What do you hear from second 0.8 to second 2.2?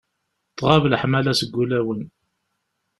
leḥmala seg wulawen.